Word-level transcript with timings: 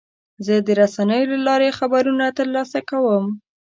زه 0.45 0.55
د 0.65 0.69
رسنیو 0.81 1.29
له 1.33 1.39
لارې 1.47 1.69
خبرونه 1.79 2.25
ترلاسه 2.39 2.79
کوم. 2.89 3.25